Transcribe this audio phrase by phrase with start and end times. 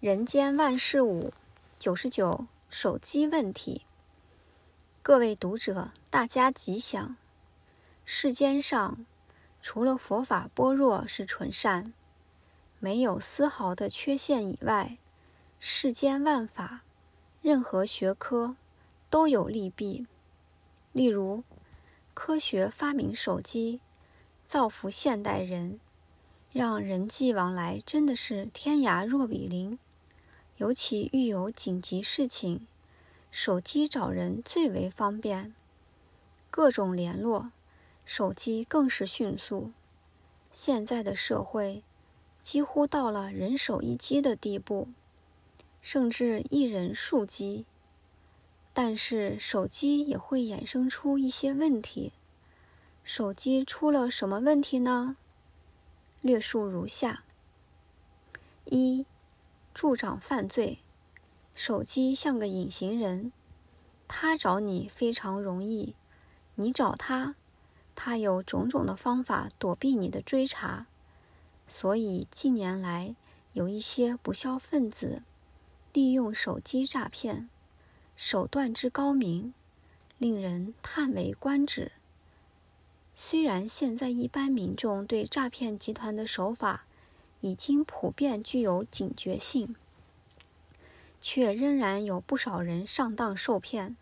[0.00, 1.30] 人间万事五
[1.78, 3.82] 九十九手机问题。
[5.02, 7.16] 各位读者，大家吉祥。
[8.06, 9.04] 世间上，
[9.60, 11.92] 除了佛法般若是纯善，
[12.78, 14.96] 没有丝毫的缺陷以外，
[15.58, 16.80] 世间万法，
[17.42, 18.56] 任何学科
[19.10, 20.06] 都有利弊。
[20.92, 21.44] 例如，
[22.14, 23.82] 科学发明手机，
[24.46, 25.78] 造福现代人，
[26.50, 29.78] 让人际往来真的是天涯若比邻。
[30.60, 32.66] 尤其遇有紧急事情，
[33.30, 35.54] 手机找人最为方便。
[36.50, 37.50] 各种联络，
[38.04, 39.72] 手机更是迅速。
[40.52, 41.82] 现在的社会
[42.42, 44.88] 几乎到了人手一机的地步，
[45.80, 47.64] 甚至一人数机。
[48.74, 52.12] 但是手机也会衍生出一些问题。
[53.02, 55.16] 手机出了什么问题呢？
[56.20, 57.24] 略述如下：
[58.66, 59.06] 一。
[59.80, 60.80] 助长犯罪，
[61.54, 63.32] 手机像个隐形人，
[64.06, 65.94] 他找你非常容易，
[66.56, 67.34] 你找他，
[67.94, 70.86] 他有种种的方法躲避你的追查，
[71.66, 73.16] 所以近年来
[73.54, 75.22] 有一些不肖分子
[75.94, 77.48] 利用手机诈骗，
[78.14, 79.54] 手段之高明，
[80.18, 81.92] 令人叹为观止。
[83.16, 86.84] 虽然现在一般民众对诈骗集团的手法，
[87.40, 89.74] 已经普遍具有警觉性，
[91.20, 93.96] 却仍然有不少人上当受骗，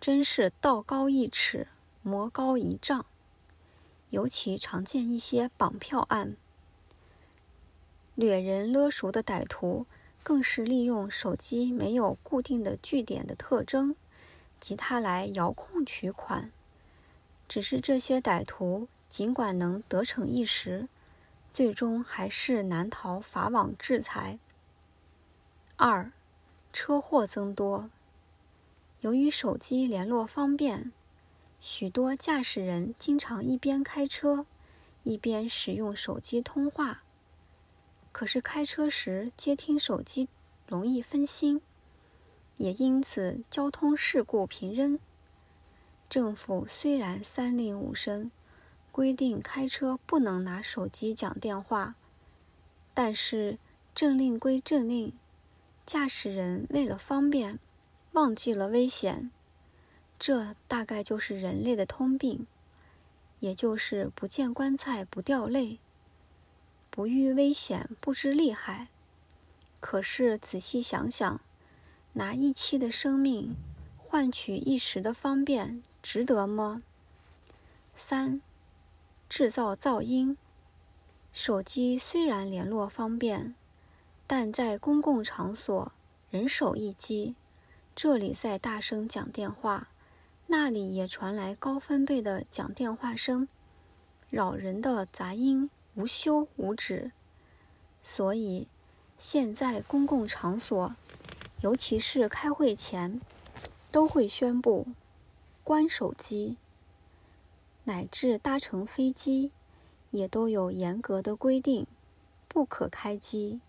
[0.00, 1.68] 真是道高一尺，
[2.02, 3.06] 魔高一丈。
[4.10, 6.36] 尤其常见一些绑票案，
[8.14, 9.86] 掠人勒赎的歹徒，
[10.22, 13.96] 更是利用手机没有固定的据点的特征，
[14.60, 16.52] 及他来遥控取款。
[17.48, 20.88] 只是这些歹徒尽管能得逞一时，
[21.54, 24.40] 最终还是难逃法网制裁。
[25.76, 26.10] 二，
[26.72, 27.90] 车祸增多。
[29.02, 30.90] 由于手机联络方便，
[31.60, 34.46] 许多驾驶人经常一边开车，
[35.04, 37.04] 一边使用手机通话。
[38.10, 40.28] 可是开车时接听手机
[40.66, 41.62] 容易分心，
[42.56, 44.98] 也因此交通事故频仍。
[46.08, 48.32] 政府虽然三令五申。
[48.94, 51.96] 规定开车不能拿手机讲电话，
[52.94, 53.58] 但是
[53.92, 55.12] 政令归政令，
[55.84, 57.58] 驾驶人为了方便，
[58.12, 59.32] 忘记了危险。
[60.16, 62.46] 这大概就是人类的通病，
[63.40, 65.80] 也就是不见棺材不掉泪，
[66.88, 68.86] 不遇危险不知厉害。
[69.80, 71.40] 可是仔细想想，
[72.12, 73.56] 拿一期的生命
[73.98, 76.84] 换取一时的方便，值得吗？
[77.96, 78.40] 三。
[79.36, 80.38] 制造噪音。
[81.32, 83.56] 手机虽然联络方便，
[84.28, 85.90] 但在公共场所
[86.30, 87.34] 人手一机，
[87.96, 89.88] 这里在大声讲电话，
[90.46, 93.48] 那里也传来高分贝的讲电话声，
[94.30, 97.10] 扰人的杂音无休无止。
[98.04, 98.68] 所以，
[99.18, 100.94] 现在公共场所，
[101.60, 103.20] 尤其是开会前，
[103.90, 104.86] 都会宣布
[105.64, 106.56] 关手机。
[107.86, 109.50] 乃至搭乘飞机，
[110.10, 111.86] 也都有严格的规定，
[112.48, 113.60] 不可开机，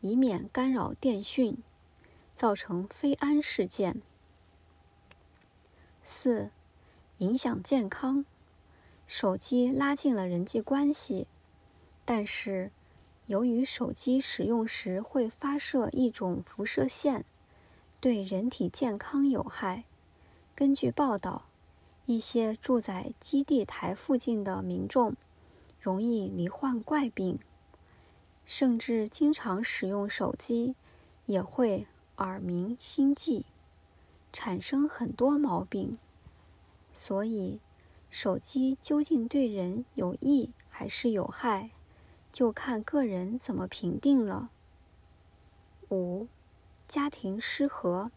[0.00, 1.58] 以免干扰电讯，
[2.34, 4.00] 造成飞安事件。
[6.02, 6.50] 四、
[7.18, 8.24] 影响健康。
[9.06, 11.28] 手机拉近了人际关系，
[12.06, 12.70] 但是
[13.26, 17.26] 由于手机使用时会发射一种辐射线，
[18.00, 19.84] 对人体健康有害。
[20.54, 21.51] 根据报道。
[22.06, 25.14] 一些住在基地台附近的民众
[25.80, 27.38] 容易罹患怪病，
[28.44, 30.74] 甚至经常使用手机
[31.26, 31.86] 也会
[32.16, 33.44] 耳鸣、心悸，
[34.32, 35.96] 产生很多毛病。
[36.92, 37.60] 所以，
[38.10, 41.70] 手机究竟对人有益还是有害，
[42.30, 44.50] 就看个人怎么评定了。
[45.90, 46.26] 五、
[46.86, 48.10] 家庭失和。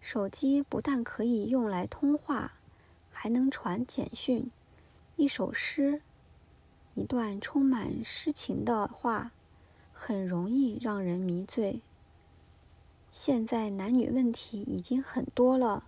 [0.00, 2.52] 手机不但可以用来通话。
[3.24, 4.50] 还能传简讯，
[5.16, 6.02] 一首诗，
[6.92, 9.32] 一段充满诗情的话，
[9.94, 11.80] 很容易让人迷醉。
[13.10, 15.84] 现在男女问题已经很多了，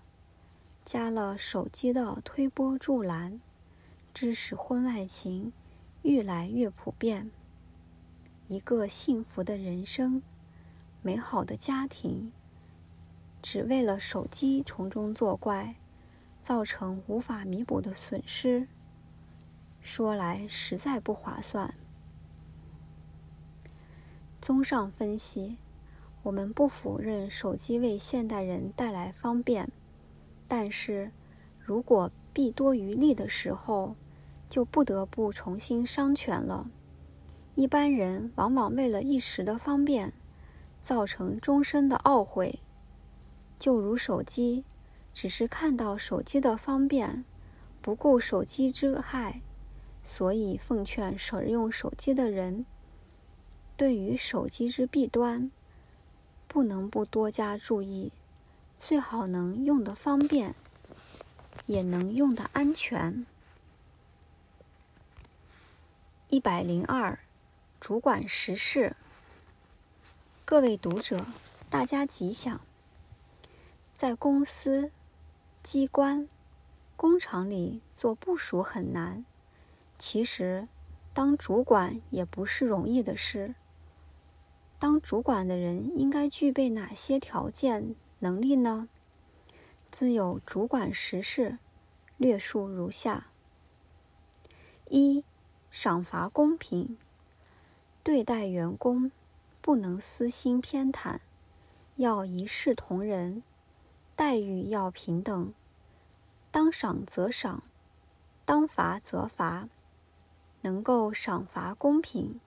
[0.82, 3.38] 加了手机的推波助澜，
[4.14, 5.52] 致使婚外情
[6.00, 7.30] 愈来越普遍。
[8.48, 10.22] 一个幸福的人生，
[11.02, 12.32] 美好的家庭，
[13.42, 15.74] 只为了手机从中作怪。
[16.46, 18.68] 造成无法弥补的损失，
[19.80, 21.74] 说来实在不划算。
[24.40, 25.56] 综上分析，
[26.22, 29.68] 我们不否认手机为现代人带来方便，
[30.46, 31.10] 但是
[31.58, 33.96] 如果弊多于利的时候，
[34.48, 36.70] 就不得不重新商权了。
[37.56, 40.12] 一般人往往为了一时的方便，
[40.80, 42.60] 造成终身的懊悔。
[43.58, 44.62] 就如手机，
[45.16, 47.24] 只是看到手机的方便，
[47.80, 49.40] 不顾手机之害，
[50.04, 52.66] 所以奉劝使用手机的人，
[53.78, 55.50] 对于手机之弊端，
[56.46, 58.12] 不能不多加注意，
[58.76, 60.54] 最好能用得方便，
[61.64, 63.24] 也能用得安全。
[66.28, 67.18] 一百零二，
[67.80, 68.94] 主管时事。
[70.44, 71.24] 各位读者，
[71.70, 72.60] 大家吉祥。
[73.94, 74.90] 在公司、
[75.66, 76.28] 机关、
[76.94, 79.24] 工厂里做部署很难，
[79.98, 80.68] 其实
[81.12, 83.56] 当主管也不是容易的事。
[84.78, 88.88] 当主管的人应该具备哪些条件、能力呢？
[89.90, 91.58] 自有主管时事，
[92.16, 93.26] 略述如下：
[94.88, 95.24] 一、
[95.72, 96.96] 赏罚公平，
[98.04, 99.10] 对待员工
[99.60, 101.18] 不能私心偏袒，
[101.96, 103.42] 要一视同仁。
[104.16, 105.52] 待遇要平等，
[106.50, 107.62] 当赏则赏，
[108.46, 109.68] 当罚则罚，
[110.62, 112.40] 能够赏罚公平，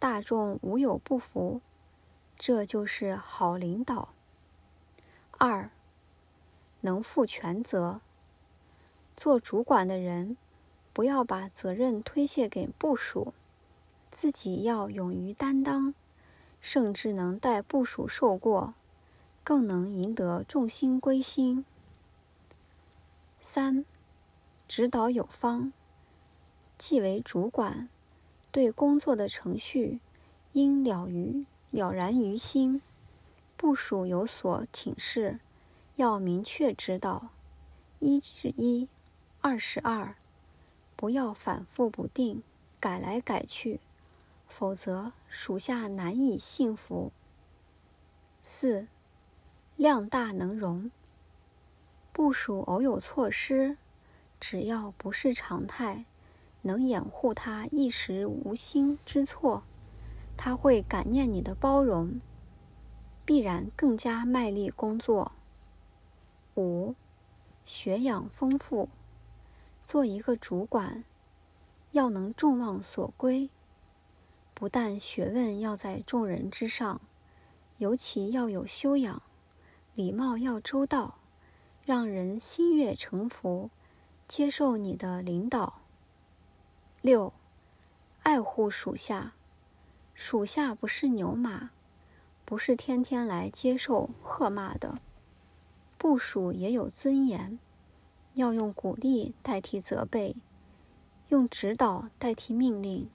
[0.00, 1.60] 大众无有不服，
[2.36, 4.08] 这就是好领导。
[5.38, 5.70] 二，
[6.80, 8.00] 能负全责。
[9.14, 10.36] 做主管的人，
[10.92, 13.32] 不要把责任推卸给部属，
[14.10, 15.94] 自己要勇于担当，
[16.60, 18.74] 甚至能代部属受过。
[19.48, 21.64] 更能赢得众心归心。
[23.40, 23.86] 三，
[24.68, 25.72] 指导有方。
[26.76, 27.88] 既为主管，
[28.52, 30.00] 对工作的程序
[30.52, 32.82] 应了于了然于心。
[33.56, 35.40] 部属有所请示，
[35.96, 37.30] 要明确指导，
[38.00, 38.86] 一是一，
[39.40, 40.14] 二是二，
[40.94, 42.42] 不要反复不定，
[42.78, 43.80] 改来改去，
[44.46, 47.10] 否则属下难以信服。
[48.42, 48.86] 四。
[49.78, 50.90] 量大能容，
[52.12, 53.76] 部属偶有错失，
[54.40, 56.04] 只要不是常态，
[56.62, 59.62] 能掩护他一时无心之错，
[60.36, 62.20] 他会感念你的包容，
[63.24, 65.30] 必然更加卖力工作。
[66.56, 66.96] 五，
[67.64, 68.88] 学养丰富，
[69.86, 71.04] 做一个主管，
[71.92, 73.48] 要能众望所归，
[74.54, 77.00] 不但学问要在众人之上，
[77.76, 79.22] 尤其要有修养。
[79.98, 81.18] 礼貌要周到，
[81.82, 83.68] 让人心悦诚服，
[84.28, 85.80] 接受你的领导。
[87.00, 87.32] 六，
[88.22, 89.32] 爱护属下，
[90.14, 91.70] 属下不是牛马，
[92.44, 95.00] 不是天天来接受喝骂的。
[95.96, 97.58] 部属也有尊严，
[98.34, 100.36] 要用鼓励代替责备，
[101.26, 103.10] 用指导代替命令，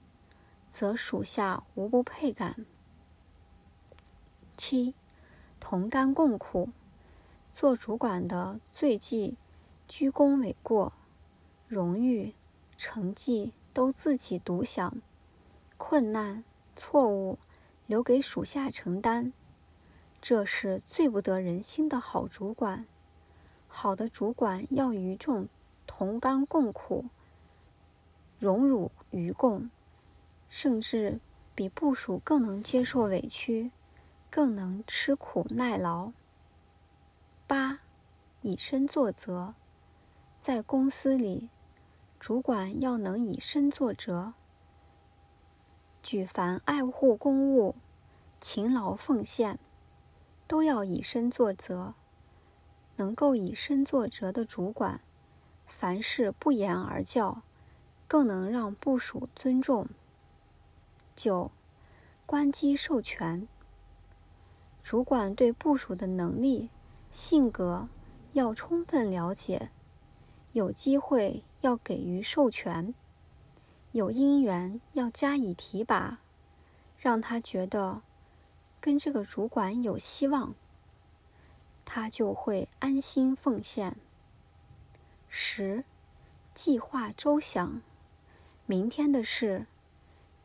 [0.68, 2.66] 则属下无不配感。
[4.54, 4.94] 七。
[5.66, 6.68] 同甘共苦，
[7.50, 9.38] 做主管的最忌
[9.88, 10.92] 居功诿过，
[11.66, 12.34] 荣誉、
[12.76, 15.00] 成绩都自己独享，
[15.78, 16.44] 困难、
[16.76, 17.38] 错误
[17.86, 19.32] 留给属下承担，
[20.20, 22.84] 这是最不得人心的好主管。
[23.66, 25.48] 好的主管要与众
[25.86, 27.06] 同甘共苦，
[28.38, 29.70] 荣辱与共，
[30.50, 31.20] 甚至
[31.54, 33.70] 比部属更能接受委屈。
[34.34, 36.10] 更能吃苦耐劳。
[37.46, 37.78] 八，
[38.40, 39.54] 以身作则，
[40.40, 41.48] 在公司里，
[42.18, 44.32] 主管要能以身作则，
[46.02, 47.76] 举凡爱护公务、
[48.40, 49.60] 勤劳奉献，
[50.48, 51.94] 都要以身作则。
[52.96, 55.00] 能够以身作则的主管，
[55.64, 57.42] 凡事不言而教，
[58.08, 59.86] 更能让部属尊重。
[61.14, 61.52] 九，
[62.26, 63.46] 关机授权。
[64.84, 66.68] 主管对部署的能力、
[67.10, 67.88] 性格
[68.34, 69.70] 要充分了解，
[70.52, 72.94] 有机会要给予授权，
[73.92, 76.20] 有因缘要加以提拔，
[76.98, 78.02] 让他觉得
[78.78, 80.54] 跟这个主管有希望，
[81.86, 83.96] 他就会安心奉献。
[85.30, 85.84] 十，
[86.52, 87.80] 计划周详，
[88.66, 89.66] 明天的事，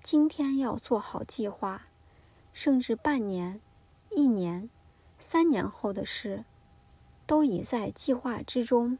[0.01, 1.87] 今天要做好计划，
[2.53, 3.59] 甚至半年。
[4.09, 4.69] 一年、
[5.19, 6.45] 三年后的事，
[7.25, 8.97] 都已在计划之中。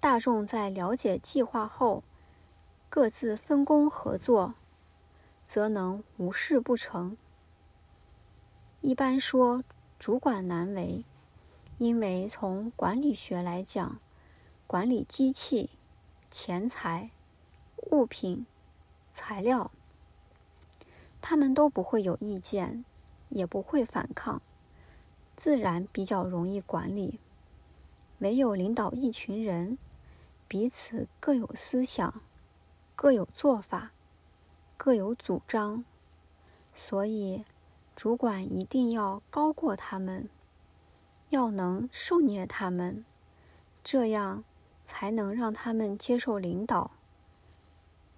[0.00, 2.04] 大众在了解计划后，
[2.88, 4.54] 各自分工合作，
[5.44, 7.16] 则能无事不成。
[8.80, 9.64] 一般说
[9.98, 11.04] 主管难为，
[11.78, 13.98] 因为从管理学来讲，
[14.66, 15.70] 管理机器、
[16.30, 17.10] 钱财、
[17.90, 18.46] 物品、
[19.10, 19.72] 材料，
[21.20, 22.84] 他们都不会有意见，
[23.28, 24.42] 也不会反抗，
[25.36, 27.20] 自然比较容易管理。
[28.18, 29.78] 唯有领导一群人，
[30.46, 32.20] 彼此各有思想，
[32.96, 33.92] 各有做法，
[34.76, 35.84] 各有主张，
[36.72, 37.44] 所以。
[37.96, 40.28] 主管一定要高过他们，
[41.30, 43.04] 要能受虐他们，
[43.82, 44.44] 这样
[44.84, 46.92] 才能让他们接受领导。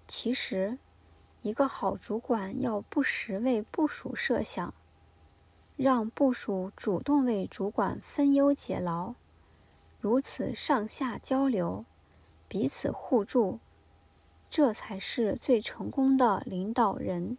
[0.07, 0.77] 其实，
[1.41, 4.71] 一个好主管要不时为部署设想，
[5.75, 9.15] 让部属主动为主管分忧解劳，
[9.99, 11.85] 如此上下交流，
[12.47, 13.59] 彼此互助，
[14.49, 17.37] 这才是最成功的领导人。